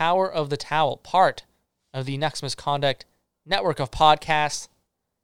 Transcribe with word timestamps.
Power 0.00 0.32
of 0.32 0.48
the 0.48 0.56
Towel, 0.56 0.96
part 0.96 1.44
of 1.92 2.06
the 2.06 2.16
Nucks 2.16 2.42
Misconduct 2.42 3.04
network 3.44 3.78
of 3.78 3.90
podcasts. 3.90 4.68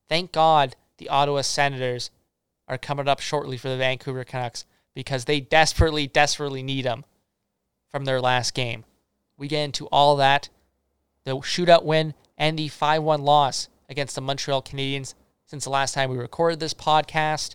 Thank 0.07 0.33
God 0.33 0.77
the 0.99 1.09
Ottawa 1.09 1.41
Senators 1.41 2.11
are 2.69 2.77
coming 2.77 3.09
up 3.09 3.21
shortly 3.21 3.57
for 3.57 3.71
the 3.71 3.79
Vancouver 3.79 4.23
Canucks 4.23 4.67
because 4.93 5.25
they 5.25 5.41
desperately, 5.41 6.07
desperately 6.07 6.63
need 6.63 6.85
them 6.85 7.07
from 7.89 8.05
their 8.05 8.21
last 8.21 8.53
game. 8.53 8.85
We 9.39 9.49
get 9.49 9.65
into 9.65 9.87
all 9.87 10.15
that 10.17 10.51
the 11.25 11.37
shootout 11.37 11.85
win 11.85 12.13
and 12.37 12.59
the 12.59 12.69
5 12.69 13.03
1 13.03 13.23
loss 13.23 13.71
against 13.89 14.15
the 14.15 14.21
Montreal 14.21 14.61
Canadiens 14.61 15.15
since 15.47 15.65
the 15.65 15.71
last 15.71 15.95
time 15.95 16.11
we 16.11 16.19
recorded 16.19 16.61
this 16.61 16.75
podcast. 16.75 17.55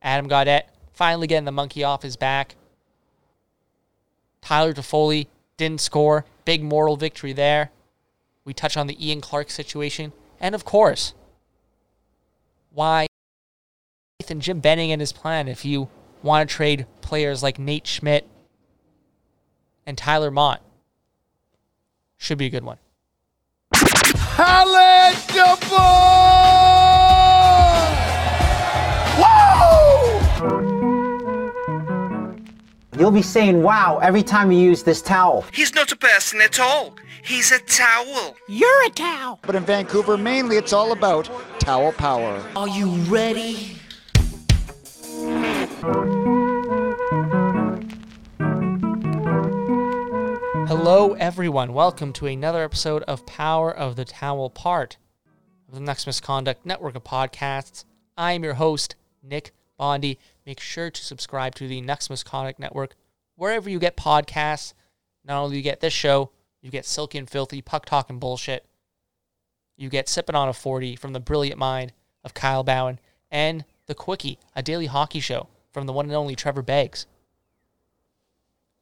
Adam 0.00 0.28
Gaudette 0.28 0.68
finally 0.92 1.26
getting 1.26 1.44
the 1.44 1.50
monkey 1.50 1.82
off 1.82 2.02
his 2.04 2.16
back. 2.16 2.54
Tyler 4.40 4.72
Toffoli 4.72 5.26
didn't 5.56 5.80
score. 5.80 6.24
Big 6.44 6.62
moral 6.62 6.96
victory 6.96 7.32
there. 7.32 7.70
We 8.44 8.52
touch 8.52 8.76
on 8.76 8.86
the 8.86 9.06
Ian 9.06 9.20
Clark 9.20 9.50
situation. 9.50 10.12
And 10.40 10.54
of 10.54 10.64
course, 10.64 11.14
why 12.70 13.06
and 14.30 14.40
Jim 14.40 14.60
Benning 14.60 14.90
and 14.90 15.00
his 15.00 15.12
plan 15.12 15.48
if 15.48 15.64
you 15.64 15.88
want 16.22 16.48
to 16.48 16.54
trade 16.54 16.86
players 17.02 17.42
like 17.42 17.58
Nate 17.58 17.86
Schmidt 17.86 18.26
and 19.86 19.98
Tyler 19.98 20.30
Motte. 20.30 20.62
Should 22.16 22.38
be 22.38 22.46
a 22.46 22.50
good 22.50 22.64
one. 22.64 22.78
You'll 33.04 33.10
be 33.10 33.20
saying 33.20 33.62
wow 33.62 33.98
every 34.02 34.22
time 34.22 34.50
you 34.50 34.58
use 34.58 34.82
this 34.82 35.02
towel. 35.02 35.44
He's 35.52 35.74
not 35.74 35.92
a 35.92 35.96
person 35.96 36.40
at 36.40 36.58
all. 36.58 36.94
He's 37.22 37.52
a 37.52 37.58
towel. 37.58 38.34
You're 38.48 38.86
a 38.86 38.88
towel. 38.88 39.40
But 39.42 39.56
in 39.56 39.62
Vancouver, 39.62 40.16
mainly 40.16 40.56
it's 40.56 40.72
all 40.72 40.90
about 40.90 41.28
towel 41.58 41.92
power. 41.92 42.42
Are 42.56 42.66
you 42.66 42.88
ready? 43.02 43.76
Hello, 50.66 51.12
everyone. 51.18 51.74
Welcome 51.74 52.14
to 52.14 52.24
another 52.24 52.64
episode 52.64 53.02
of 53.02 53.26
Power 53.26 53.70
of 53.70 53.96
the 53.96 54.06
Towel, 54.06 54.48
part 54.48 54.96
of 55.68 55.74
the 55.74 55.80
Nucks 55.82 56.06
Misconduct 56.06 56.64
Network 56.64 56.94
of 56.94 57.04
podcasts. 57.04 57.84
I 58.16 58.32
am 58.32 58.42
your 58.42 58.54
host, 58.54 58.96
Nick 59.22 59.52
Bondi. 59.76 60.18
Make 60.46 60.60
sure 60.60 60.90
to 60.90 61.04
subscribe 61.04 61.54
to 61.56 61.68
the 61.68 61.80
Nucks 61.80 62.10
Misconduct 62.10 62.58
Network 62.58 62.94
wherever 63.36 63.68
you 63.68 63.78
get 63.78 63.96
podcasts. 63.96 64.74
Not 65.24 65.42
only 65.42 65.56
you 65.56 65.62
get 65.62 65.80
this 65.80 65.92
show, 65.92 66.30
you 66.60 66.70
get 66.70 66.84
Silky 66.84 67.18
and 67.18 67.28
Filthy, 67.28 67.62
Puck 67.62 67.86
Talk 67.86 68.10
and 68.10 68.20
Bullshit. 68.20 68.66
You 69.76 69.88
get 69.88 70.08
Sipping 70.08 70.36
on 70.36 70.48
a 70.48 70.52
40 70.52 70.96
from 70.96 71.12
the 71.12 71.20
brilliant 71.20 71.58
mind 71.58 71.92
of 72.22 72.34
Kyle 72.34 72.62
Bowen, 72.62 72.98
and 73.30 73.64
The 73.86 73.94
Quickie, 73.94 74.38
a 74.54 74.62
daily 74.62 74.86
hockey 74.86 75.20
show 75.20 75.48
from 75.72 75.86
the 75.86 75.92
one 75.92 76.06
and 76.06 76.14
only 76.14 76.36
Trevor 76.36 76.62
Beggs. 76.62 77.06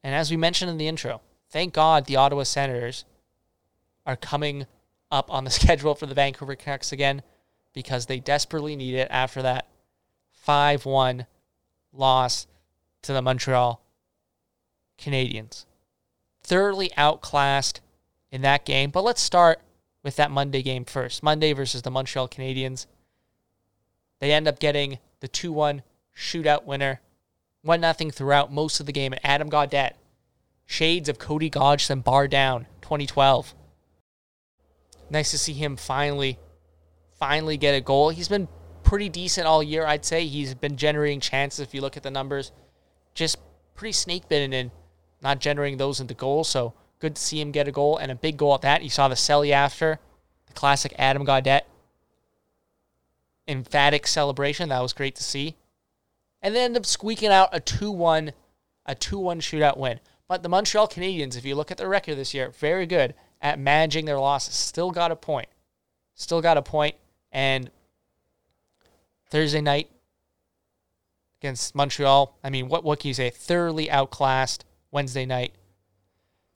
And 0.03 0.13
as 0.13 0.29
we 0.29 0.37
mentioned 0.37 0.69
in 0.69 0.77
the 0.77 0.87
intro, 0.87 1.21
thank 1.49 1.73
God 1.73 2.05
the 2.05 2.15
Ottawa 2.15 2.43
Senators 2.43 3.05
are 4.05 4.15
coming 4.15 4.67
up 5.11 5.31
on 5.31 5.43
the 5.43 5.49
schedule 5.51 5.95
for 5.95 6.05
the 6.05 6.15
Vancouver 6.15 6.55
Canucks 6.55 6.91
again 6.91 7.21
because 7.73 8.05
they 8.05 8.19
desperately 8.19 8.75
need 8.75 8.95
it 8.95 9.07
after 9.09 9.41
that 9.41 9.67
5 10.43 10.85
1 10.85 11.25
loss 11.93 12.47
to 13.01 13.13
the 13.13 13.21
Montreal 13.21 13.81
Canadiens. 14.99 15.65
Thoroughly 16.43 16.91
outclassed 16.97 17.79
in 18.29 18.41
that 18.41 18.65
game. 18.65 18.89
But 18.89 19.05
let's 19.05 19.21
start 19.21 19.61
with 20.03 20.17
that 20.17 20.31
Monday 20.31 20.61
game 20.61 20.83
first. 20.83 21.23
Monday 21.23 21.53
versus 21.53 21.81
the 21.81 21.91
Montreal 21.91 22.27
Canadiens. 22.27 22.87
They 24.19 24.33
end 24.33 24.49
up 24.49 24.59
getting 24.59 24.99
the 25.21 25.29
2 25.29 25.53
1 25.53 25.81
shootout 26.13 26.65
winner. 26.65 26.99
1 27.61 27.79
0 27.79 28.11
throughout 28.11 28.51
most 28.51 28.81
of 28.81 28.85
the 28.85 28.91
game. 28.91 29.13
And 29.13 29.25
Adam 29.25 29.49
Gaudette, 29.49 29.93
shades 30.65 31.07
of 31.07 31.19
Cody 31.19 31.49
Hodgson, 31.53 32.01
bar 32.01 32.27
down, 32.27 32.67
2012. 32.81 33.55
Nice 35.09 35.31
to 35.31 35.37
see 35.37 35.53
him 35.53 35.77
finally, 35.77 36.37
finally 37.17 37.55
get 37.55 37.75
a 37.75 37.79
goal. 37.81 38.09
He's 38.09 38.27
been 38.27 38.49
pretty 38.93 39.09
decent 39.09 39.47
all 39.47 39.63
year, 39.63 39.87
I'd 39.87 40.05
say. 40.05 40.27
He's 40.27 40.53
been 40.53 40.77
generating 40.77 41.19
chances 41.19 41.61
if 41.61 41.73
you 41.73 41.81
look 41.81 41.97
at 41.97 42.03
the 42.03 42.11
numbers. 42.11 42.51
Just 43.15 43.39
pretty 43.73 43.91
snake 43.91 44.29
bitten 44.29 44.53
and 44.53 44.69
not 45.19 45.39
generating 45.39 45.79
those 45.79 45.99
into 45.99 46.13
goals. 46.13 46.47
So 46.47 46.75
good 46.99 47.15
to 47.15 47.21
see 47.21 47.41
him 47.41 47.49
get 47.49 47.67
a 47.67 47.71
goal 47.71 47.97
and 47.97 48.11
a 48.11 48.15
big 48.15 48.37
goal 48.37 48.53
at 48.53 48.61
that. 48.61 48.83
You 48.83 48.91
saw 48.91 49.07
the 49.07 49.15
celly 49.15 49.49
after, 49.49 49.97
the 50.45 50.53
classic 50.53 50.93
Adam 50.99 51.25
Gaudette 51.25 51.63
emphatic 53.47 54.05
celebration. 54.05 54.69
That 54.69 54.83
was 54.83 54.93
great 54.93 55.15
to 55.15 55.23
see. 55.23 55.55
And 56.39 56.53
then 56.53 56.65
end 56.65 56.77
up 56.77 56.85
squeaking 56.85 57.31
out 57.31 57.49
a 57.51 57.59
2 57.59 57.89
1 57.89 58.31
a 58.85 58.93
2 58.93 59.17
1 59.17 59.39
shootout 59.39 59.75
win. 59.75 60.01
But 60.27 60.43
the 60.43 60.49
Montreal 60.49 60.87
Canadiens, 60.87 61.35
if 61.35 61.45
you 61.45 61.55
look 61.55 61.71
at 61.71 61.77
their 61.77 61.89
record 61.89 62.15
this 62.15 62.35
year, 62.35 62.51
very 62.51 62.85
good 62.85 63.15
at 63.41 63.57
managing 63.57 64.05
their 64.05 64.19
losses. 64.19 64.53
Still 64.53 64.91
got 64.91 65.11
a 65.11 65.15
point. 65.15 65.49
Still 66.13 66.41
got 66.43 66.57
a 66.57 66.61
point. 66.61 66.95
And 67.31 67.71
Thursday 69.33 69.61
night 69.61 69.89
against 71.41 71.73
Montreal, 71.73 72.37
I 72.43 72.51
mean, 72.51 72.69
what, 72.69 72.83
what 72.83 72.99
can 72.99 73.07
you 73.07 73.15
say? 73.15 73.31
Thoroughly 73.31 73.89
outclassed 73.89 74.63
Wednesday 74.91 75.25
night. 75.25 75.55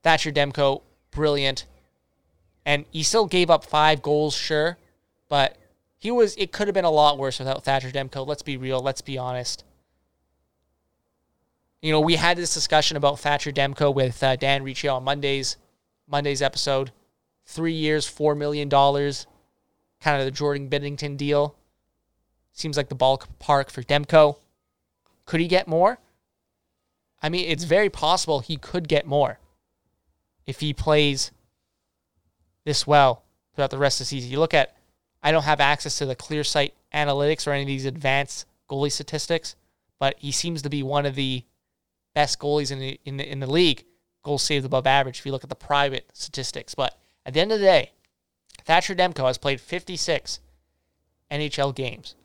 Thatcher 0.03 0.31
Demko, 0.31 0.83
brilliant. 1.09 1.65
And 2.67 2.85
he 2.91 3.01
still 3.01 3.25
gave 3.25 3.49
up 3.49 3.65
five 3.65 4.03
goals, 4.03 4.35
sure. 4.35 4.77
But 5.27 5.57
he 5.97 6.11
was 6.11 6.35
it 6.37 6.51
could 6.51 6.67
have 6.67 6.75
been 6.75 6.85
a 6.85 6.91
lot 6.91 7.17
worse 7.17 7.39
without 7.39 7.63
Thatcher 7.63 7.89
Demko. 7.89 8.27
Let's 8.27 8.43
be 8.43 8.57
real, 8.57 8.79
let's 8.79 9.01
be 9.01 9.17
honest. 9.17 9.63
You 11.81 11.91
know, 11.91 11.99
we 11.99 12.17
had 12.17 12.37
this 12.37 12.53
discussion 12.53 12.95
about 12.95 13.19
Thatcher 13.19 13.51
Demko 13.51 13.91
with 13.91 14.21
uh, 14.21 14.35
Dan 14.35 14.61
Riccio 14.61 14.93
on 14.93 15.03
Monday's 15.03 15.57
Monday's 16.07 16.43
episode. 16.43 16.91
Three 17.47 17.73
years, 17.73 18.05
four 18.05 18.35
million 18.35 18.69
dollars, 18.69 19.25
kind 19.99 20.19
of 20.19 20.25
the 20.25 20.31
Jordan 20.31 20.69
Binnington 20.69 21.17
deal. 21.17 21.55
Seems 22.57 22.75
like 22.75 22.89
the 22.89 22.95
ballpark 22.95 23.69
for 23.69 23.83
Demko. 23.83 24.37
Could 25.27 25.39
he 25.39 25.47
get 25.47 25.67
more? 25.67 25.99
I 27.21 27.29
mean, 27.29 27.47
it's 27.47 27.65
very 27.65 27.87
possible 27.87 28.39
he 28.39 28.57
could 28.57 28.87
get 28.87 29.05
more 29.05 29.37
if 30.47 30.59
he 30.59 30.73
plays 30.73 31.31
this 32.65 32.87
well 32.87 33.21
throughout 33.53 33.69
the 33.69 33.77
rest 33.77 34.01
of 34.01 34.05
the 34.05 34.09
season. 34.09 34.31
You 34.31 34.39
look 34.39 34.55
at, 34.55 34.75
I 35.21 35.31
don't 35.31 35.43
have 35.43 35.59
access 35.59 35.99
to 35.99 36.07
the 36.07 36.15
clear 36.15 36.43
sight 36.43 36.73
analytics 36.91 37.45
or 37.45 37.51
any 37.51 37.61
of 37.61 37.67
these 37.67 37.85
advanced 37.85 38.47
goalie 38.67 38.91
statistics, 38.91 39.55
but 39.99 40.15
he 40.17 40.31
seems 40.31 40.63
to 40.63 40.69
be 40.69 40.81
one 40.81 41.05
of 41.05 41.13
the 41.13 41.43
best 42.15 42.39
goalies 42.39 42.71
in 42.71 42.79
the, 42.79 42.99
in 43.05 43.17
the, 43.17 43.31
in 43.31 43.39
the 43.39 43.51
league, 43.51 43.85
goals 44.23 44.41
saved 44.41 44.65
above 44.65 44.87
average 44.87 45.19
if 45.19 45.27
you 45.27 45.31
look 45.31 45.43
at 45.43 45.49
the 45.49 45.55
private 45.55 46.09
statistics. 46.11 46.73
But 46.73 46.97
at 47.23 47.35
the 47.35 47.39
end 47.39 47.51
of 47.51 47.59
the 47.59 47.65
day, 47.65 47.91
Thatcher 48.65 48.95
Demko 48.95 49.27
has 49.27 49.37
played 49.37 49.61
56 49.61 50.39
NHL 51.29 51.75
games. 51.75 52.15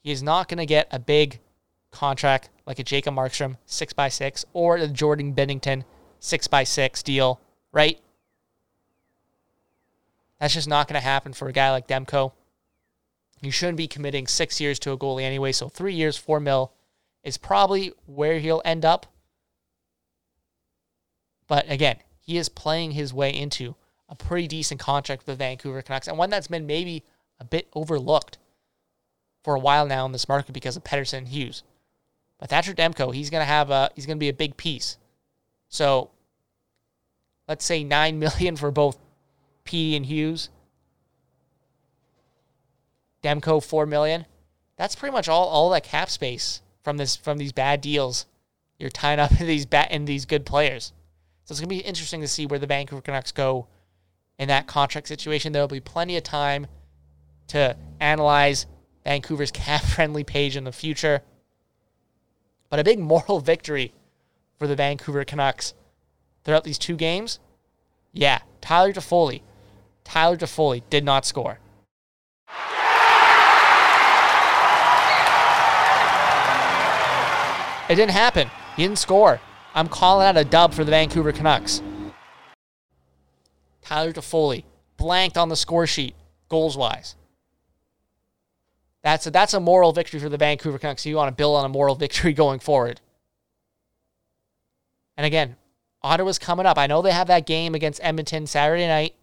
He 0.00 0.10
is 0.10 0.22
not 0.22 0.48
going 0.48 0.58
to 0.58 0.66
get 0.66 0.88
a 0.90 0.98
big 0.98 1.40
contract 1.90 2.50
like 2.66 2.78
a 2.78 2.84
Jacob 2.84 3.14
Markstrom 3.14 3.56
6x6 3.66 4.44
or 4.52 4.76
a 4.76 4.88
Jordan 4.88 5.34
Binnington 5.34 5.84
6x6 6.20 7.02
deal, 7.02 7.40
right? 7.72 8.00
That's 10.40 10.54
just 10.54 10.68
not 10.68 10.86
going 10.86 11.00
to 11.00 11.04
happen 11.04 11.32
for 11.32 11.48
a 11.48 11.52
guy 11.52 11.70
like 11.70 11.88
Demko. 11.88 12.32
You 13.40 13.50
shouldn't 13.50 13.76
be 13.76 13.88
committing 13.88 14.26
six 14.26 14.60
years 14.60 14.78
to 14.80 14.92
a 14.92 14.98
goalie 14.98 15.22
anyway, 15.22 15.52
so 15.52 15.68
three 15.68 15.94
years, 15.94 16.16
four 16.16 16.40
mil 16.40 16.72
is 17.22 17.36
probably 17.36 17.92
where 18.06 18.38
he'll 18.38 18.62
end 18.64 18.84
up. 18.84 19.06
But 21.46 21.70
again, 21.70 21.96
he 22.20 22.36
is 22.36 22.48
playing 22.48 22.92
his 22.92 23.12
way 23.12 23.30
into 23.30 23.74
a 24.08 24.14
pretty 24.14 24.48
decent 24.48 24.80
contract 24.80 25.26
with 25.26 25.38
the 25.38 25.44
Vancouver 25.44 25.82
Canucks 25.82 26.08
and 26.08 26.18
one 26.18 26.30
that's 26.30 26.48
been 26.48 26.66
maybe 26.66 27.04
a 27.40 27.44
bit 27.44 27.68
overlooked 27.74 28.38
for 29.42 29.54
a 29.54 29.60
while 29.60 29.86
now 29.86 30.04
in 30.06 30.12
this 30.12 30.28
market 30.28 30.52
because 30.52 30.76
of 30.76 30.84
Pettersson 30.84 31.18
and 31.18 31.28
Hughes. 31.28 31.62
But 32.38 32.50
Thatcher 32.50 32.74
Demko, 32.74 33.14
he's 33.14 33.30
gonna 33.30 33.44
have 33.44 33.70
a 33.70 33.90
he's 33.94 34.06
gonna 34.06 34.16
be 34.16 34.28
a 34.28 34.34
big 34.34 34.56
piece. 34.56 34.96
So 35.68 36.10
let's 37.46 37.64
say 37.64 37.84
nine 37.84 38.18
million 38.18 38.56
for 38.56 38.70
both 38.70 38.98
Petey 39.64 39.96
and 39.96 40.06
Hughes. 40.06 40.50
Demko 43.22 43.62
four 43.62 43.86
million. 43.86 44.26
That's 44.76 44.94
pretty 44.94 45.12
much 45.12 45.28
all 45.28 45.48
all 45.48 45.70
that 45.70 45.84
cap 45.84 46.10
space 46.10 46.62
from 46.82 46.96
this 46.96 47.16
from 47.16 47.38
these 47.38 47.52
bad 47.52 47.80
deals. 47.80 48.26
You're 48.78 48.90
tying 48.90 49.18
up 49.18 49.40
in 49.40 49.46
these 49.48 49.66
bad 49.66 49.90
in 49.90 50.04
these 50.04 50.24
good 50.24 50.46
players. 50.46 50.92
So 51.44 51.52
it's 51.52 51.60
gonna 51.60 51.68
be 51.68 51.78
interesting 51.78 52.20
to 52.20 52.28
see 52.28 52.46
where 52.46 52.58
the 52.58 52.66
Vancouver 52.66 53.02
Canucks 53.02 53.32
go 53.32 53.66
in 54.38 54.48
that 54.48 54.68
contract 54.68 55.08
situation. 55.08 55.52
There'll 55.52 55.66
be 55.66 55.80
plenty 55.80 56.16
of 56.16 56.22
time 56.22 56.68
to 57.48 57.76
analyze 57.98 58.66
Vancouver's 59.04 59.50
cap 59.52 59.82
friendly 59.82 60.24
page 60.24 60.56
in 60.56 60.64
the 60.64 60.72
future. 60.72 61.22
But 62.70 62.80
a 62.80 62.84
big 62.84 62.98
moral 62.98 63.40
victory 63.40 63.92
for 64.58 64.66
the 64.66 64.76
Vancouver 64.76 65.24
Canucks 65.24 65.74
throughout 66.44 66.64
these 66.64 66.78
two 66.78 66.96
games. 66.96 67.38
Yeah, 68.12 68.40
Tyler 68.60 68.92
Toffoli. 68.92 69.42
Tyler 70.04 70.36
Toffoli 70.36 70.82
did 70.90 71.04
not 71.04 71.24
score. 71.24 71.58
It 77.88 77.94
didn't 77.94 78.10
happen. 78.10 78.50
He 78.76 78.82
didn't 78.82 78.98
score. 78.98 79.40
I'm 79.74 79.88
calling 79.88 80.26
out 80.26 80.36
a 80.36 80.44
dub 80.44 80.74
for 80.74 80.84
the 80.84 80.90
Vancouver 80.90 81.32
Canucks. 81.32 81.82
Tyler 83.80 84.12
Toffoli 84.12 84.64
blanked 84.98 85.38
on 85.38 85.48
the 85.48 85.56
score 85.56 85.86
sheet, 85.86 86.14
goals 86.50 86.76
wise. 86.76 87.14
That's 89.02 89.26
a, 89.26 89.30
that's 89.30 89.54
a 89.54 89.60
moral 89.60 89.92
victory 89.92 90.20
for 90.20 90.28
the 90.28 90.36
Vancouver 90.36 90.78
Canucks. 90.78 91.06
You 91.06 91.16
want 91.16 91.28
to 91.28 91.36
build 91.36 91.56
on 91.56 91.64
a 91.64 91.68
moral 91.68 91.94
victory 91.94 92.32
going 92.34 92.58
forward. 92.58 93.00
And 95.16 95.26
again, 95.26 95.56
Ottawa's 96.02 96.38
coming 96.38 96.66
up. 96.66 96.78
I 96.78 96.86
know 96.86 97.02
they 97.02 97.12
have 97.12 97.26
that 97.28 97.46
game 97.46 97.74
against 97.74 98.00
Edmonton 98.02 98.46
Saturday 98.46 98.86
night, 98.86 99.14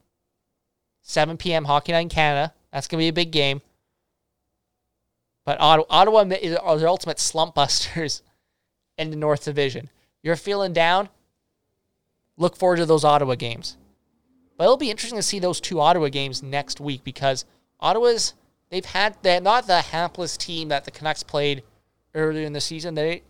7 1.01 1.37
p.m. 1.37 1.65
Hockey 1.65 1.91
Night 1.91 2.01
in 2.01 2.09
Canada. 2.09 2.53
That's 2.71 2.87
going 2.87 2.99
to 2.99 3.03
be 3.03 3.09
a 3.09 3.13
big 3.13 3.31
game. 3.31 3.61
But 5.45 5.57
Ottawa, 5.61 6.21
are 6.21 6.25
the 6.25 6.87
ultimate 6.87 7.19
slump 7.19 7.55
busters 7.55 8.23
in 8.97 9.09
the 9.09 9.15
North 9.15 9.45
Division. 9.45 9.89
You're 10.23 10.35
feeling 10.35 10.73
down? 10.73 11.09
Look 12.37 12.57
forward 12.57 12.77
to 12.77 12.85
those 12.85 13.05
Ottawa 13.05 13.35
games. 13.35 13.77
But 14.57 14.65
it'll 14.65 14.77
be 14.77 14.91
interesting 14.91 15.19
to 15.19 15.23
see 15.23 15.39
those 15.39 15.61
two 15.61 15.79
Ottawa 15.79 16.09
games 16.09 16.41
next 16.41 16.81
week 16.81 17.03
because 17.03 17.45
Ottawa's 17.79 18.33
they've 18.69 18.85
had 18.85 19.17
they're 19.21 19.41
not 19.41 19.67
the 19.67 19.81
hapless 19.81 20.37
team 20.37 20.69
that 20.69 20.85
the 20.85 20.91
Canucks 20.91 21.23
played 21.23 21.63
earlier 22.13 22.45
in 22.45 22.53
the 22.53 22.61
season. 22.61 22.95
They 22.95 23.23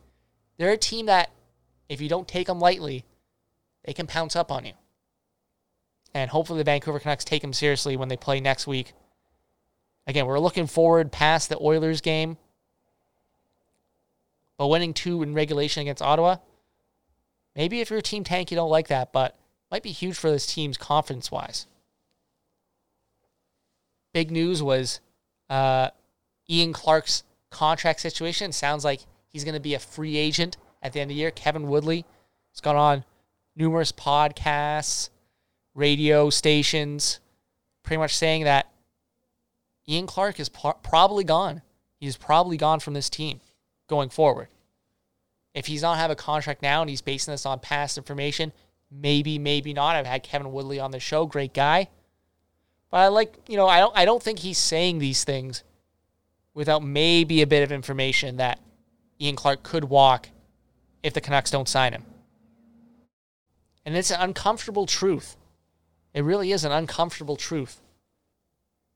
they're 0.57 0.71
a 0.71 0.77
team 0.77 1.07
that 1.07 1.31
if 1.89 2.01
you 2.01 2.09
don't 2.09 2.27
take 2.27 2.47
them 2.47 2.59
lightly, 2.59 3.05
they 3.83 3.93
can 3.93 4.07
pounce 4.07 4.35
up 4.35 4.51
on 4.51 4.65
you. 4.65 4.73
And 6.13 6.31
hopefully 6.31 6.59
the 6.59 6.63
Vancouver 6.63 6.99
Canucks 6.99 7.25
take 7.25 7.41
them 7.41 7.53
seriously 7.53 7.97
when 7.97 8.07
they 8.07 8.17
play 8.17 8.39
next 8.39 8.67
week. 8.67 8.93
Again, 10.07 10.25
we're 10.25 10.39
looking 10.39 10.67
forward 10.67 11.11
past 11.11 11.49
the 11.49 11.57
Oilers 11.59 12.01
game. 12.01 12.37
But 14.57 14.67
winning 14.67 14.93
two 14.93 15.21
in 15.23 15.33
regulation 15.33 15.81
against 15.81 16.01
Ottawa, 16.01 16.37
maybe 17.55 17.81
if 17.81 17.89
you're 17.89 17.99
a 17.99 18.03
team 18.03 18.23
tank, 18.23 18.51
you 18.51 18.55
don't 18.55 18.69
like 18.69 18.87
that, 18.87 19.11
but 19.11 19.35
might 19.69 19.83
be 19.83 19.91
huge 19.91 20.15
for 20.15 20.31
this 20.31 20.47
team's 20.47 20.77
confidence 20.77 21.29
wise. 21.29 21.67
Big 24.13 24.31
news 24.31 24.63
was 24.63 25.01
uh, 25.49 25.89
Ian 26.49 26.73
Clark's 26.73 27.23
contract 27.49 27.99
situation. 27.99 28.51
Sounds 28.51 28.83
like 28.83 29.01
he's 29.27 29.43
going 29.43 29.55
to 29.55 29.61
be 29.61 29.73
a 29.73 29.79
free 29.79 30.17
agent 30.17 30.57
at 30.81 30.93
the 30.93 30.99
end 30.99 31.09
of 31.11 31.15
the 31.15 31.19
year. 31.19 31.31
Kevin 31.31 31.67
Woodley 31.67 32.05
has 32.51 32.61
gone 32.61 32.75
on 32.75 33.05
numerous 33.55 33.91
podcasts, 33.91 35.09
radio 35.73 36.29
stations, 36.29 37.19
pretty 37.83 37.99
much 37.99 38.15
saying 38.15 38.43
that 38.43 38.67
Ian 39.87 40.07
Clark 40.07 40.39
is 40.39 40.49
par- 40.49 40.77
probably 40.81 41.23
gone. 41.23 41.61
He's 41.99 42.17
probably 42.17 42.57
gone 42.57 42.79
from 42.79 42.93
this 42.93 43.09
team 43.09 43.39
going 43.87 44.09
forward. 44.09 44.47
If 45.53 45.67
he's 45.67 45.81
not 45.81 45.97
have 45.97 46.11
a 46.11 46.15
contract 46.15 46.61
now 46.61 46.81
and 46.81 46.89
he's 46.89 47.01
basing 47.01 47.31
this 47.31 47.45
on 47.45 47.59
past 47.59 47.97
information, 47.97 48.51
maybe, 48.91 49.39
maybe 49.39 49.73
not. 49.73 49.95
I've 49.95 50.05
had 50.05 50.23
Kevin 50.23 50.51
Woodley 50.51 50.79
on 50.79 50.91
the 50.91 50.99
show, 50.99 51.25
great 51.25 51.53
guy. 51.53 51.87
But 52.95 53.01
I 53.01 53.07
like, 53.09 53.35
you 53.49 53.57
know, 53.57 53.67
I 53.67 53.79
don't 53.81 53.97
I 53.97 54.05
don't 54.05 54.23
think 54.23 54.39
he's 54.39 54.57
saying 54.57 54.99
these 54.99 55.25
things 55.25 55.65
without 56.53 56.81
maybe 56.81 57.41
a 57.41 57.45
bit 57.45 57.61
of 57.61 57.69
information 57.69 58.37
that 58.37 58.57
Ian 59.19 59.35
Clark 59.35 59.63
could 59.63 59.83
walk 59.83 60.29
if 61.03 61.13
the 61.13 61.19
Canucks 61.19 61.51
don't 61.51 61.67
sign 61.67 61.91
him. 61.91 62.05
And 63.85 63.97
it's 63.97 64.11
an 64.11 64.21
uncomfortable 64.21 64.85
truth. 64.85 65.35
It 66.13 66.23
really 66.23 66.53
is 66.53 66.63
an 66.63 66.71
uncomfortable 66.71 67.35
truth. 67.35 67.81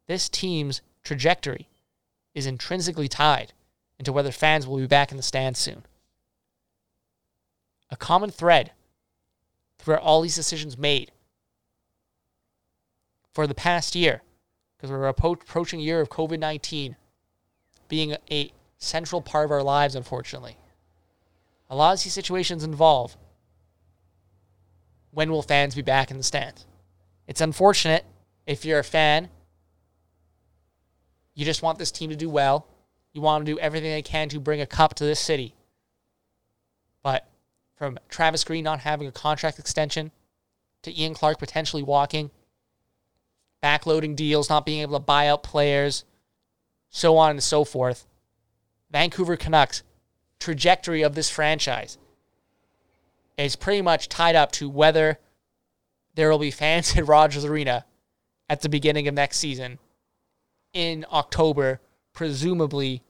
This 0.07 0.29
team's 0.29 0.81
trajectory 1.03 1.67
is 2.33 2.45
intrinsically 2.45 3.09
tied 3.09 3.51
into 3.99 4.13
whether 4.13 4.31
fans 4.31 4.65
will 4.65 4.77
be 4.77 4.87
back 4.87 5.11
in 5.11 5.17
the 5.17 5.23
stands 5.23 5.59
soon. 5.59 5.83
A 7.89 7.97
common 7.97 8.29
thread 8.29 8.71
throughout 9.77 10.03
all 10.03 10.21
these 10.21 10.37
decisions 10.37 10.77
made 10.77 11.11
for 13.33 13.47
the 13.47 13.55
past 13.55 13.95
year, 13.95 14.21
because 14.77 14.91
we're 14.91 15.07
approaching 15.07 15.79
a 15.79 15.83
year 15.83 16.01
of 16.01 16.09
COVID 16.09 16.39
19 16.39 16.95
being 17.87 18.15
a 18.31 18.51
central 18.77 19.21
part 19.21 19.45
of 19.45 19.51
our 19.51 19.63
lives, 19.63 19.95
unfortunately. 19.95 20.57
A 21.69 21.75
lot 21.75 21.93
of 21.93 22.03
these 22.03 22.13
situations 22.13 22.63
involve 22.63 23.17
when 25.11 25.31
will 25.31 25.41
fans 25.41 25.75
be 25.75 25.81
back 25.81 26.11
in 26.11 26.17
the 26.17 26.23
stands? 26.23 26.65
It's 27.27 27.41
unfortunate 27.41 28.05
if 28.45 28.65
you're 28.65 28.79
a 28.79 28.83
fan, 28.83 29.29
you 31.35 31.45
just 31.45 31.61
want 31.61 31.77
this 31.77 31.91
team 31.91 32.09
to 32.09 32.15
do 32.15 32.29
well. 32.29 32.67
You 33.13 33.21
want 33.21 33.45
to 33.45 33.51
do 33.51 33.59
everything 33.59 33.91
they 33.91 34.01
can 34.01 34.29
to 34.29 34.39
bring 34.39 34.61
a 34.61 34.65
cup 34.65 34.95
to 34.95 35.03
this 35.03 35.19
city. 35.19 35.55
But 37.01 37.27
from 37.75 37.97
Travis 38.09 38.43
Green 38.43 38.63
not 38.63 38.81
having 38.81 39.07
a 39.07 39.11
contract 39.11 39.57
extension 39.57 40.11
to 40.83 40.99
Ian 40.99 41.13
Clark 41.13 41.39
potentially 41.39 41.83
walking, 41.83 42.31
backloading 43.63 44.15
deals, 44.15 44.49
not 44.49 44.65
being 44.65 44.81
able 44.81 44.97
to 44.97 45.03
buy 45.03 45.27
out 45.27 45.43
players, 45.43 46.03
so 46.89 47.17
on 47.17 47.31
and 47.31 47.43
so 47.43 47.63
forth. 47.63 48.07
Vancouver 48.91 49.37
Canucks 49.37 49.83
trajectory 50.39 51.01
of 51.01 51.15
this 51.15 51.29
franchise 51.29 51.97
is 53.37 53.55
pretty 53.55 53.81
much 53.81 54.09
tied 54.09 54.35
up 54.35 54.51
to 54.53 54.69
whether 54.69 55.19
there 56.15 56.29
will 56.29 56.39
be 56.39 56.51
fans 56.51 56.95
at 56.97 57.07
Rogers 57.07 57.45
Arena 57.45 57.85
at 58.49 58.61
the 58.61 58.69
beginning 58.69 59.07
of 59.07 59.13
next 59.13 59.37
season 59.37 59.79
in 60.73 61.05
October, 61.11 61.81
presumably 62.13 63.03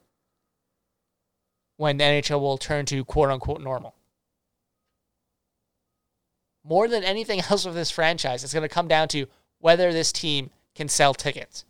when 1.76 1.96
the 1.96 2.04
NHL 2.04 2.40
will 2.40 2.58
turn 2.58 2.84
to 2.86 3.04
quote 3.04 3.30
unquote 3.30 3.60
normal 3.60 3.94
more 6.64 6.88
than 6.88 7.04
anything 7.04 7.40
else 7.50 7.64
with 7.64 7.74
this 7.74 7.90
franchise, 7.90 8.44
it's 8.44 8.54
going 8.54 8.62
to 8.62 8.68
come 8.68 8.88
down 8.88 9.08
to 9.08 9.26
whether 9.60 9.92
this 9.92 10.12
team 10.12 10.50
can 10.74 10.88
sell 10.88 11.14
tickets. 11.14 11.64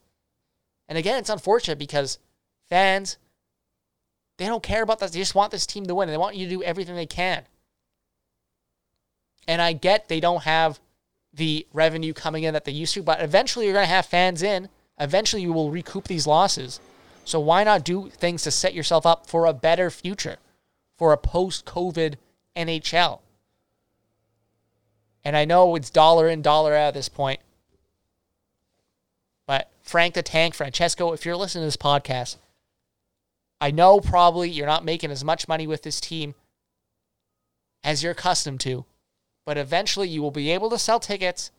And 0.89 0.97
again, 0.97 1.19
it's 1.19 1.31
unfortunate 1.31 1.79
because 1.79 2.19
fans, 2.69 3.19
they 4.39 4.47
don't 4.47 4.63
care 4.63 4.83
about 4.83 4.99
this. 4.99 5.11
They 5.11 5.19
just 5.19 5.35
want 5.35 5.51
this 5.51 5.67
team 5.67 5.87
to 5.87 5.95
win. 5.95 6.09
They 6.09 6.17
want 6.17 6.37
you 6.37 6.47
to 6.47 6.55
do 6.57 6.63
everything 6.63 6.97
they 6.97 7.07
can. 7.07 7.45
And 9.47 9.61
I 9.61 9.73
get 9.73 10.09
they 10.09 10.21
don't 10.21 10.45
have 10.45 10.81
the 11.33 11.67
revenue 11.73 12.13
coming 12.13 12.45
in 12.45 12.55
that 12.55 12.65
they 12.65 12.73
used 12.73 12.95
to, 12.95 13.03
but 13.03 13.21
eventually 13.21 13.67
you're 13.67 13.75
going 13.75 13.87
to 13.87 13.93
have 13.93 14.07
fans 14.07 14.43
in. 14.43 14.69
Eventually 14.99 15.43
you 15.43 15.53
will 15.53 15.71
recoup 15.71 16.09
these 16.09 16.27
losses. 16.27 16.81
So 17.25 17.39
why 17.39 17.65
not 17.65 17.85
do 17.85 18.09
things 18.09 18.43
to 18.43 18.51
set 18.51 18.75
yourself 18.75 19.07
up 19.07 19.27
for 19.27 19.47
a 19.47 19.53
better 19.53 19.91
future, 19.91 20.37
for 20.97 21.13
a 21.13 21.17
post 21.17 21.65
COVID 21.65 22.17
NHL? 22.57 23.21
And 25.25 25.37
I 25.37 25.45
know 25.45 25.75
it's 25.77 25.91
dollar 25.91 26.29
in, 26.29 26.43
dollar 26.43 26.75
out 26.75 26.89
at 26.89 26.95
this 26.95 27.09
point. 27.09 27.41
But 29.51 29.69
Frank 29.83 30.15
the 30.15 30.23
Tank, 30.23 30.55
Francesco, 30.55 31.13
if 31.13 31.27
you're 31.27 31.35
listening 31.35 31.63
to 31.63 31.67
this 31.67 31.77
podcast, 31.77 32.37
I 33.61 33.73
know 33.73 33.99
probably 33.99 34.49
you're 34.49 34.65
not 34.65 34.85
making 34.85 35.11
as 35.11 35.25
much 35.25 35.49
money 35.49 35.67
with 35.67 35.83
this 35.83 36.01
team 36.01 36.37
as 37.83 38.01
you're 38.01 38.13
accustomed 38.13 38.61
to, 38.61 38.85
but 39.45 39.59
eventually 39.59 40.09
you 40.09 40.23
will 40.23 40.31
be 40.31 40.53
able 40.53 40.71
to 40.71 40.79
sell 40.79 41.01
tickets 41.01 41.51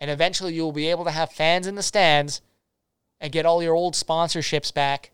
and 0.00 0.10
eventually 0.10 0.54
you 0.54 0.62
will 0.62 0.72
be 0.72 0.88
able 0.88 1.04
to 1.04 1.10
have 1.10 1.30
fans 1.30 1.66
in 1.66 1.74
the 1.74 1.82
stands 1.82 2.40
and 3.20 3.32
get 3.32 3.44
all 3.44 3.62
your 3.62 3.74
old 3.74 3.92
sponsorships 3.92 4.72
back. 4.72 5.10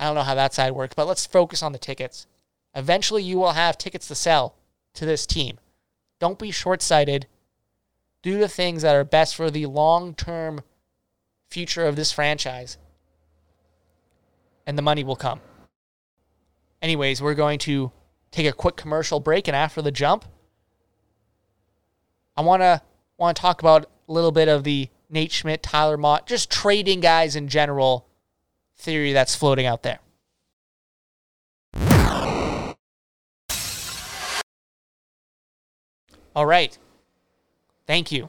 I 0.00 0.06
don't 0.06 0.16
know 0.16 0.22
how 0.22 0.34
that 0.34 0.52
side 0.52 0.72
works, 0.72 0.94
but 0.96 1.06
let's 1.06 1.26
focus 1.26 1.62
on 1.62 1.70
the 1.70 1.78
tickets. 1.78 2.26
Eventually 2.74 3.22
you 3.22 3.38
will 3.38 3.52
have 3.52 3.78
tickets 3.78 4.08
to 4.08 4.16
sell 4.16 4.56
to 4.94 5.06
this 5.06 5.26
team. 5.26 5.60
Don't 6.18 6.40
be 6.40 6.50
short 6.50 6.82
sighted. 6.82 7.28
Do 8.22 8.38
the 8.38 8.48
things 8.48 8.82
that 8.82 8.94
are 8.94 9.04
best 9.04 9.34
for 9.34 9.50
the 9.50 9.66
long 9.66 10.14
term 10.14 10.60
future 11.50 11.86
of 11.86 11.96
this 11.96 12.12
franchise. 12.12 12.78
And 14.66 14.76
the 14.78 14.82
money 14.82 15.04
will 15.04 15.16
come. 15.16 15.40
Anyways, 16.82 17.20
we're 17.20 17.34
going 17.34 17.58
to 17.60 17.92
take 18.30 18.46
a 18.46 18.52
quick 18.52 18.76
commercial 18.76 19.20
break, 19.20 19.48
and 19.48 19.56
after 19.56 19.82
the 19.82 19.90
jump, 19.90 20.24
I 22.36 22.42
want 22.42 22.62
to 22.62 22.80
want 23.18 23.36
to 23.36 23.40
talk 23.40 23.60
about 23.60 23.84
a 24.08 24.12
little 24.12 24.32
bit 24.32 24.48
of 24.48 24.64
the 24.64 24.88
Nate 25.10 25.32
Schmidt, 25.32 25.62
Tyler 25.62 25.96
Motte, 25.96 26.26
just 26.26 26.50
trading 26.50 27.00
guys 27.00 27.36
in 27.36 27.48
general 27.48 28.06
theory 28.76 29.12
that's 29.12 29.34
floating 29.34 29.66
out 29.66 29.82
there. 29.82 29.98
All 36.34 36.46
right. 36.46 36.78
Thank 37.90 38.12
you 38.12 38.28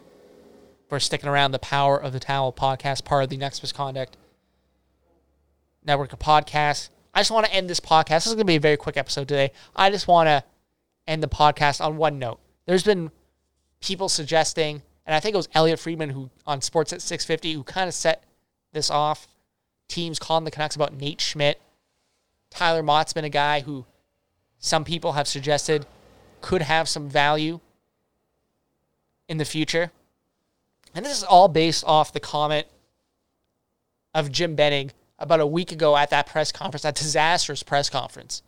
for 0.89 0.99
sticking 0.99 1.29
around 1.29 1.51
the 1.51 1.59
Power 1.59 1.95
of 1.95 2.13
the 2.13 2.19
Towel 2.19 2.51
podcast, 2.51 3.05
part 3.05 3.23
of 3.23 3.29
the 3.29 3.37
Nucks 3.37 3.61
Misconduct 3.61 4.17
Network 5.85 6.11
of 6.13 6.17
podcasts. 6.17 6.89
I 7.13 7.19
just 7.19 7.29
want 7.29 7.45
to 7.45 7.53
end 7.53 7.69
this 7.69 7.79
podcast. 7.79 8.07
This 8.07 8.25
is 8.25 8.33
going 8.33 8.47
to 8.47 8.51
be 8.51 8.55
a 8.55 8.59
very 8.59 8.75
quick 8.75 8.97
episode 8.97 9.27
today. 9.27 9.51
I 9.75 9.91
just 9.91 10.07
want 10.07 10.25
to 10.25 10.43
end 11.05 11.21
the 11.21 11.27
podcast 11.27 11.79
on 11.79 11.97
one 11.97 12.17
note. 12.17 12.39
There's 12.65 12.81
been 12.81 13.11
people 13.81 14.09
suggesting, 14.09 14.81
and 15.05 15.13
I 15.13 15.19
think 15.19 15.35
it 15.35 15.37
was 15.37 15.49
Elliotte 15.53 15.77
Friedman 15.77 16.09
who 16.09 16.31
on 16.47 16.61
Sportsnet 16.61 16.99
650 16.99 17.53
who 17.53 17.61
kind 17.61 17.87
of 17.87 17.93
set 17.93 18.23
this 18.73 18.89
off. 18.89 19.27
Teams 19.87 20.17
calling 20.17 20.43
the 20.43 20.49
Canucks 20.49 20.75
about 20.75 20.95
Nate 20.95 21.21
Schmidt. 21.21 21.61
Tyler 22.49 22.81
Motte's 22.81 23.13
been 23.13 23.25
a 23.25 23.29
guy 23.29 23.59
who 23.59 23.85
some 24.57 24.83
people 24.83 25.11
have 25.11 25.27
suggested 25.27 25.85
could 26.41 26.63
have 26.63 26.89
some 26.89 27.07
value 27.07 27.59
in 29.31 29.37
the 29.37 29.45
future. 29.45 29.91
And 30.93 31.05
this 31.05 31.17
is 31.17 31.23
all 31.23 31.47
based 31.47 31.85
off 31.87 32.11
the 32.11 32.19
comment 32.19 32.67
of 34.13 34.29
Jim 34.29 34.55
Benning 34.55 34.91
about 35.17 35.39
a 35.39 35.47
week 35.47 35.71
ago 35.71 35.95
at 35.95 36.09
that 36.09 36.27
press 36.27 36.51
conference, 36.51 36.83
that 36.83 36.95
disastrous 36.95 37.63
press 37.63 37.89
conference, 37.89 38.43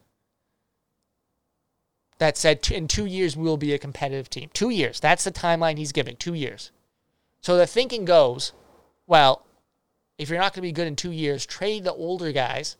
that 2.17 2.35
said 2.35 2.69
in 2.69 2.89
two 2.89 3.05
years 3.05 3.37
we 3.37 3.45
will 3.45 3.55
be 3.55 3.73
a 3.73 3.79
competitive 3.79 4.29
team. 4.29 4.49
Two 4.53 4.69
years. 4.69 4.99
That's 4.99 5.23
the 5.23 5.31
timeline 5.31 5.77
he's 5.77 5.93
giving. 5.93 6.17
Two 6.17 6.33
years. 6.33 6.71
So 7.39 7.55
the 7.55 7.65
thinking 7.65 8.03
goes, 8.03 8.51
well, 9.07 9.45
if 10.17 10.29
you're 10.29 10.37
not 10.37 10.53
going 10.53 10.63
to 10.63 10.67
be 10.67 10.73
good 10.73 10.87
in 10.87 10.97
two 10.97 11.11
years, 11.11 11.45
trade 11.45 11.85
the 11.85 11.93
older 11.93 12.33
guys. 12.33 12.75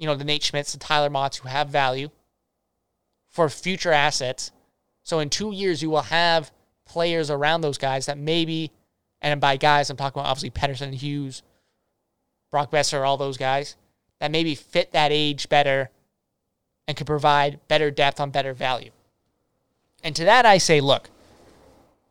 You 0.00 0.08
know, 0.08 0.16
the 0.16 0.24
Nate 0.24 0.42
Schmidts, 0.42 0.72
the 0.72 0.78
Tyler 0.78 1.10
Mottes 1.10 1.38
who 1.38 1.48
have 1.48 1.68
value 1.68 2.10
for 3.30 3.48
future 3.48 3.92
assets. 3.92 4.50
So 5.04 5.18
in 5.18 5.30
two 5.30 5.52
years, 5.52 5.82
you 5.82 5.90
will 5.90 6.02
have 6.02 6.52
players 6.84 7.30
around 7.30 7.60
those 7.60 7.78
guys 7.78 8.06
that 8.06 8.18
maybe, 8.18 8.70
and 9.20 9.40
by 9.40 9.56
guys, 9.56 9.90
I'm 9.90 9.96
talking 9.96 10.20
about 10.20 10.30
obviously 10.30 10.50
Pettersson, 10.50 10.94
Hughes, 10.94 11.42
Brock 12.50 12.70
Boeser, 12.70 13.06
all 13.06 13.16
those 13.16 13.36
guys 13.36 13.76
that 14.20 14.30
maybe 14.30 14.54
fit 14.54 14.92
that 14.92 15.10
age 15.10 15.48
better 15.48 15.90
and 16.86 16.96
could 16.96 17.06
provide 17.06 17.60
better 17.68 17.90
depth 17.90 18.20
on 18.20 18.30
better 18.30 18.52
value. 18.52 18.90
And 20.04 20.14
to 20.16 20.24
that, 20.24 20.44
I 20.46 20.58
say, 20.58 20.80
look, 20.80 21.10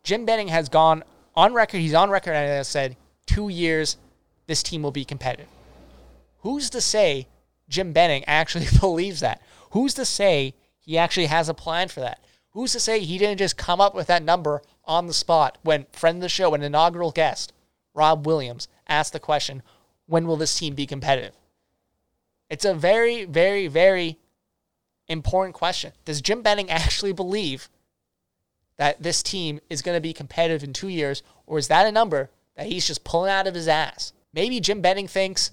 Jim 0.04 0.26
Benning 0.26 0.48
has 0.48 0.70
gone 0.70 1.04
on 1.36 1.54
record. 1.54 1.80
He's 1.80 1.94
on 1.94 2.10
record 2.10 2.34
and 2.34 2.50
has 2.50 2.68
said 2.68 2.98
two 3.26 3.50
years, 3.50 3.98
this 4.48 4.64
team 4.64 4.82
will 4.82 4.92
be 4.92 5.06
competitive. 5.06 5.48
Who's 6.40 6.70
to 6.72 6.82
say 6.82 7.28
Jim 7.70 7.94
Benning 7.94 8.24
actually 8.26 8.68
believes 8.80 9.20
that? 9.20 9.42
Who's 9.72 9.94
to 9.96 10.06
say 10.06 10.54
he 10.80 10.98
actually 10.98 11.28
has 11.28 11.50
a 11.50 11.54
plan 11.54 11.88
for 11.88 12.00
that? 12.00 12.20
Who's 12.52 12.74
to 12.74 12.80
say 12.80 13.00
he 13.00 13.18
didn't 13.18 13.40
just 13.40 13.58
come 13.58 13.80
up 13.80 13.96
with 13.96 14.08
that 14.08 14.24
number 14.24 14.62
on 14.86 15.08
the 15.08 15.14
spot 15.14 15.58
when 15.64 15.86
friend 15.92 16.18
of 16.18 16.22
the 16.22 16.30
show, 16.30 16.54
an 16.54 16.64
inaugural 16.64 17.12
guest, 17.12 17.54
Rob 17.94 18.26
Williams, 18.26 18.68
asked 18.88 19.14
the 19.14 19.20
question, 19.20 19.64
when 20.06 20.28
will 20.28 20.38
this 20.38 20.58
team 20.58 20.76
be 20.76 20.86
competitive? 20.86 21.34
It's 22.50 22.66
a 22.66 22.74
very, 22.74 23.24
very, 23.24 23.68
very 23.68 24.18
important 25.08 25.56
question. 25.56 25.94
Does 26.04 26.22
Jim 26.22 26.42
Benning 26.42 26.70
actually 26.70 27.14
believe 27.14 27.70
that 28.78 29.02
this 29.02 29.24
team 29.24 29.62
is 29.70 29.82
going 29.82 29.96
to 29.96 30.02
be 30.02 30.14
competitive 30.14 30.64
in 30.64 30.74
two 30.74 30.90
years, 30.90 31.24
or 31.46 31.58
is 31.58 31.70
that 31.70 31.86
a 31.86 31.92
number 31.92 32.30
that 32.56 32.68
he's 32.68 32.88
just 32.88 33.04
pulling 33.04 33.32
out 33.32 33.48
of 33.48 33.56
his 33.56 33.68
ass? 33.68 34.12
Maybe 34.34 34.60
Jim 34.60 34.82
Benning 34.82 35.08
thinks 35.08 35.52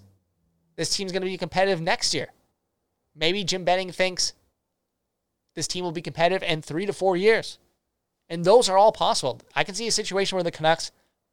this 0.77 0.97
team's 0.97 1.13
going 1.13 1.23
to 1.23 1.29
be 1.29 1.37
competitive 1.37 1.81
next 1.81 2.15
year. 2.15 2.29
Maybe 3.15 3.45
Jim 3.45 3.65
Benning 3.65 3.93
thinks 3.93 4.33
this 5.59 5.67
team 5.67 5.83
will 5.83 5.91
be 5.91 6.01
competitive 6.01 6.49
in 6.49 6.63
three 6.63 6.87
to 6.87 6.93
four 6.93 7.17
years. 7.17 7.59
And 8.29 8.45
those 8.45 8.69
are 8.69 8.79
all 8.79 8.93
possible. 8.93 9.41
I 9.57 9.65
can 9.65 9.75
see 9.75 9.89
a 9.89 9.93
situation 9.93 10.37
where 10.37 10.45
the 10.45 10.53
Canucks 10.53 10.93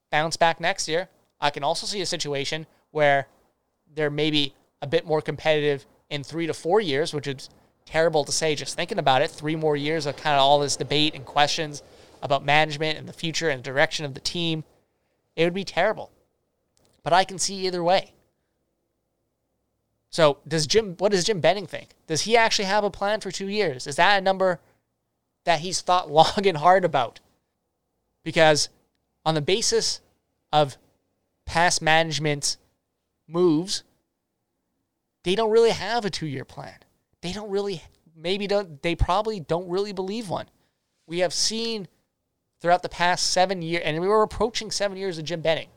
bounce 0.10 0.36
back 0.36 0.60
next 0.60 0.88
year. 0.88 1.10
I 1.39 1.51
can 1.51 1.63
also 1.63 1.86
see 1.86 2.01
a 2.01 2.08
situation 2.08 2.65
where 2.89 3.27
they're 3.94 4.10
maybe 4.10 4.55
a 4.82 4.88
bit 4.88 5.05
more 5.05 5.22
competitive 5.22 5.86
in 6.10 6.24
three 6.24 6.48
to 6.48 6.55
four 6.55 6.82
years, 6.82 7.13
which 7.13 7.27
is 7.27 7.51
terrible 7.86 8.24
to 8.25 8.32
say 8.32 8.55
just 8.55 8.75
thinking 8.75 8.98
about 8.98 9.22
it. 9.22 9.29
Three 9.29 9.55
more 9.55 9.77
years 9.77 10.08
of 10.08 10.17
kind 10.17 10.36
of 10.36 10.41
all 10.41 10.60
this 10.60 10.75
debate 10.75 11.13
and 11.13 11.24
questions 11.24 11.84
about 12.24 12.44
management 12.44 12.98
and 12.98 13.08
the 13.08 13.13
future 13.13 13.50
and 13.50 13.60
the 13.60 13.70
direction 13.70 14.05
of 14.05 14.15
the 14.15 14.20
team. 14.22 14.63
It 15.36 15.44
would 15.44 15.53
be 15.53 15.65
terrible. 15.65 16.10
But 17.03 17.13
I 17.13 17.25
can 17.25 17.38
see 17.38 17.67
either 17.67 17.84
way. 17.84 18.13
So 20.16 20.38
does 20.48 20.66
Jim 20.66 20.96
what 20.98 21.12
does 21.12 21.26
Jim 21.26 21.42
Benning 21.42 21.68
think? 21.68 21.90
Does 22.08 22.22
he 22.22 22.38
actually 22.38 22.70
have 22.70 22.86
a 22.86 22.90
plan 22.90 23.20
for 23.20 23.32
two 23.32 23.50
years? 23.50 23.86
Is 23.86 23.98
that 23.98 24.18
a 24.18 24.22
number 24.22 24.62
that 25.44 25.60
he's 25.60 25.82
thought 25.82 26.10
long 26.20 26.48
and 26.48 26.56
hard 26.56 26.86
about? 26.86 27.20
Because 28.24 28.70
on 29.26 29.36
the 29.36 29.42
basis 29.42 30.00
of 30.54 30.78
past 31.46 31.82
management's 31.82 32.56
moves, 33.28 33.84
they 35.26 35.36
don't 35.36 35.52
really 35.52 35.72
have 35.72 36.06
a 36.06 36.10
two 36.10 36.28
year 36.28 36.46
plan. 36.46 36.78
They 37.20 37.34
don't 37.34 37.50
really, 37.50 37.84
maybe 38.16 38.48
don't, 38.48 38.82
they 38.84 38.96
probably 38.96 39.42
don't 39.42 39.68
really 39.68 39.92
believe 39.92 40.30
one. 40.30 40.48
We 41.08 41.20
have 41.20 41.34
seen 41.34 41.90
throughout 42.62 42.84
the 42.84 42.88
past 42.88 43.32
seven 43.32 43.62
years, 43.62 43.84
and 43.84 44.00
we 44.00 44.08
were 44.08 44.24
approaching 44.24 44.72
seven 44.72 44.98
years 44.98 45.18
of 45.18 45.26
Jim 45.26 45.42
Benning. 45.42 45.68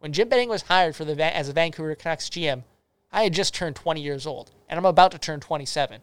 When 0.00 0.12
Jim 0.12 0.28
Benning 0.28 0.48
was 0.48 0.62
hired 0.62 0.96
for 0.96 1.04
the 1.04 1.22
as 1.22 1.48
a 1.48 1.52
Vancouver 1.52 1.94
Canucks 1.94 2.28
GM, 2.28 2.64
I 3.14 3.22
had 3.22 3.32
just 3.32 3.54
turned 3.54 3.76
20 3.76 4.00
years 4.00 4.26
old, 4.26 4.50
and 4.68 4.76
I'm 4.76 4.84
about 4.84 5.12
to 5.12 5.18
turn 5.18 5.38
27. 5.38 6.00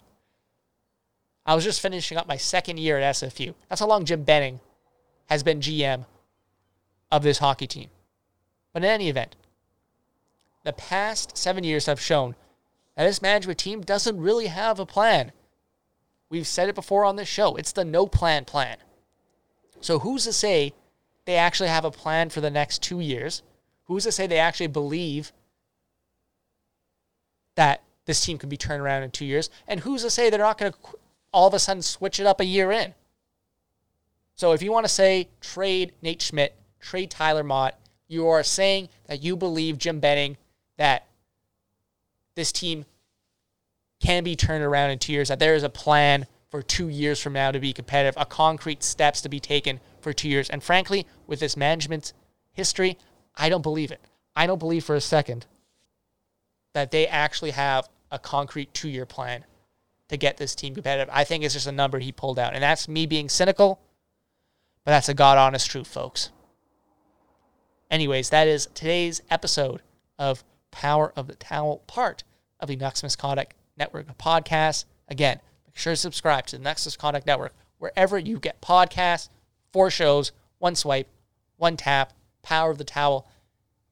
I 1.45 1.53
was 1.53 1.65
just 1.65 1.81
finishing 1.81 2.17
up 2.17 2.25
my 2.25 2.37
second 2.37 2.79
year 2.79 2.97
at 2.97 3.15
SFU. 3.15 3.53
That's 3.67 3.81
how 3.81 3.87
long 3.87 4.05
Jim 4.05 4.23
Benning 4.23 4.61
has 5.27 5.43
been 5.43 5.59
GM 5.59 6.05
of 7.11 7.21
this 7.21 7.39
hockey 7.39 7.67
team. 7.67 7.89
But 8.71 8.85
in 8.85 8.89
any 8.89 9.09
event, 9.09 9.35
the 10.63 10.71
past 10.71 11.37
seven 11.37 11.65
years 11.65 11.85
have 11.87 11.99
shown 11.99 12.35
that 12.95 13.03
this 13.03 13.21
management 13.21 13.59
team 13.59 13.81
doesn't 13.81 14.21
really 14.21 14.47
have 14.47 14.79
a 14.79 14.85
plan. 14.85 15.33
We've 16.29 16.47
said 16.47 16.69
it 16.69 16.75
before 16.75 17.03
on 17.03 17.17
this 17.17 17.27
show. 17.27 17.57
It's 17.57 17.73
the 17.73 17.83
no 17.83 18.07
plan 18.07 18.45
plan. 18.45 18.77
So 19.81 19.99
who's 19.99 20.23
to 20.23 20.31
say 20.31 20.73
they 21.25 21.35
actually 21.35 21.69
have 21.69 21.83
a 21.83 21.91
plan 21.91 22.29
for 22.29 22.39
the 22.39 22.49
next 22.49 22.81
two 22.81 23.01
years? 23.01 23.43
Who's 23.87 24.05
to 24.05 24.13
say 24.13 24.27
they 24.27 24.39
actually 24.39 24.67
believe 24.67 25.33
that 27.61 27.83
this 28.05 28.25
team 28.25 28.39
can 28.39 28.49
be 28.49 28.57
turned 28.57 28.81
around 28.81 29.03
in 29.03 29.11
two 29.11 29.23
years? 29.23 29.51
And 29.67 29.81
who's 29.81 30.01
to 30.01 30.09
say 30.09 30.31
they're 30.31 30.39
not 30.39 30.57
going 30.57 30.71
to 30.71 30.77
all 31.31 31.47
of 31.47 31.53
a 31.53 31.59
sudden 31.59 31.83
switch 31.83 32.19
it 32.19 32.25
up 32.25 32.39
a 32.39 32.45
year 32.45 32.71
in? 32.71 32.95
So 34.33 34.53
if 34.53 34.63
you 34.63 34.71
want 34.71 34.85
to 34.85 34.91
say 34.91 35.29
trade 35.41 35.93
Nate 36.01 36.23
Schmidt, 36.23 36.55
trade 36.79 37.11
Tyler 37.11 37.43
Motte, 37.43 37.75
you 38.07 38.27
are 38.27 38.41
saying 38.41 38.89
that 39.05 39.21
you 39.21 39.35
believe 39.35 39.77
Jim 39.77 39.99
Benning 39.99 40.37
that 40.77 41.05
this 42.33 42.51
team 42.51 42.85
can 43.99 44.23
be 44.23 44.35
turned 44.35 44.63
around 44.63 44.89
in 44.89 44.97
two 44.97 45.13
years, 45.13 45.27
that 45.27 45.37
there 45.37 45.53
is 45.53 45.61
a 45.61 45.69
plan 45.69 46.25
for 46.49 46.63
two 46.63 46.89
years 46.89 47.21
from 47.21 47.33
now 47.33 47.51
to 47.51 47.59
be 47.59 47.73
competitive, 47.73 48.19
a 48.19 48.25
concrete 48.25 48.81
steps 48.81 49.21
to 49.21 49.29
be 49.29 49.39
taken 49.39 49.79
for 49.99 50.13
two 50.13 50.29
years. 50.29 50.49
And 50.49 50.63
frankly, 50.63 51.05
with 51.27 51.39
this 51.39 51.55
management's 51.55 52.11
history, 52.53 52.97
I 53.35 53.49
don't 53.49 53.61
believe 53.61 53.91
it. 53.91 54.01
I 54.35 54.47
don't 54.47 54.57
believe 54.57 54.83
for 54.83 54.95
a 54.95 55.01
second 55.01 55.45
that 56.73 56.91
they 56.91 57.07
actually 57.07 57.51
have 57.51 57.89
a 58.11 58.19
concrete 58.19 58.73
two 58.73 58.89
year 58.89 59.05
plan 59.05 59.45
to 60.09 60.17
get 60.17 60.37
this 60.37 60.55
team 60.55 60.73
competitive. 60.73 61.09
I 61.11 61.23
think 61.23 61.43
it's 61.43 61.53
just 61.53 61.67
a 61.67 61.71
number 61.71 61.99
he 61.99 62.11
pulled 62.11 62.37
out. 62.37 62.53
And 62.53 62.61
that's 62.61 62.87
me 62.87 63.05
being 63.05 63.29
cynical, 63.29 63.79
but 64.83 64.91
that's 64.91 65.09
a 65.09 65.13
God 65.13 65.37
honest 65.37 65.69
truth, 65.69 65.87
folks. 65.87 66.31
Anyways, 67.89 68.29
that 68.29 68.47
is 68.47 68.67
today's 68.73 69.21
episode 69.29 69.81
of 70.19 70.43
Power 70.71 71.13
of 71.15 71.27
the 71.27 71.35
Towel, 71.35 71.77
part 71.87 72.23
of 72.59 72.67
the 72.67 72.75
Nucks 72.75 73.03
Misconduct 73.03 73.53
Network 73.77 74.05
podcast. 74.17 74.85
Again, 75.07 75.39
make 75.65 75.77
sure 75.77 75.93
to 75.93 75.97
subscribe 75.97 76.45
to 76.47 76.57
the 76.57 76.63
Nucks 76.63 76.85
Misconduct 76.85 77.25
Network 77.25 77.53
wherever 77.79 78.19
you 78.19 78.37
get 78.37 78.61
podcasts, 78.61 79.29
four 79.73 79.89
shows, 79.89 80.31
one 80.59 80.75
swipe, 80.75 81.07
one 81.57 81.75
tap, 81.75 82.13
Power 82.43 82.71
of 82.71 82.77
the 82.77 82.83
Towel, 82.83 83.27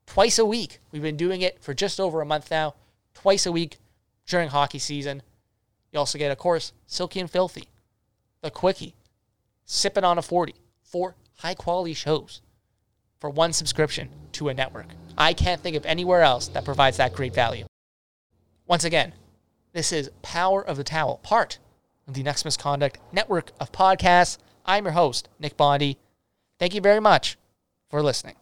twice 0.10 0.40
a 0.40 0.46
week. 0.46 0.80
We've 0.92 1.04
been 1.04 1.18
doing 1.18 1.42
it 1.42 1.62
for 1.62 1.76
just 1.76 2.00
over 2.00 2.20
a 2.20 2.26
month 2.26 2.50
now, 2.50 2.74
twice 3.14 3.46
a 3.46 3.52
week 3.52 3.78
during 4.26 4.50
hockey 4.50 4.80
season. 4.80 5.22
You 5.92 6.00
also 6.00 6.18
get, 6.18 6.32
of 6.32 6.38
course, 6.40 6.74
Silky 6.88 7.20
and 7.20 7.30
Filthy, 7.30 7.70
The 8.42 8.50
Quickie, 8.50 8.96
Sipping 9.66 10.04
on 10.04 10.18
a 10.18 10.24
40, 10.24 10.56
four 10.82 11.16
high 11.38 11.54
quality 11.54 11.94
shows 11.94 12.42
for 13.20 13.30
one 13.30 13.54
subscription 13.54 14.10
to 14.32 14.50
a 14.50 14.54
network. 14.54 14.88
I 15.16 15.34
can't 15.34 15.62
think 15.62 15.76
of 15.76 15.86
anywhere 15.86 16.24
else 16.24 16.48
that 16.50 16.66
provides 16.66 16.98
that 16.98 17.14
great 17.14 17.36
value. 17.36 17.66
Once 18.66 18.84
again, 18.84 19.14
this 19.74 19.92
is 19.92 20.10
Power 20.24 20.66
of 20.66 20.78
the 20.78 20.84
Towel, 20.84 21.20
part 21.22 21.60
of 22.08 22.16
the 22.16 22.24
Nucks 22.24 22.44
Misconduct 22.44 22.98
Network 23.12 23.52
of 23.60 23.72
podcasts. 23.72 24.40
I'm 24.66 24.86
your 24.86 24.94
host, 24.94 25.30
Nick 25.38 25.56
Bondi. 25.56 26.00
Thank 26.58 26.74
you 26.74 26.82
very 26.82 27.00
much 27.00 27.38
for 27.92 28.02
listening. 28.02 28.36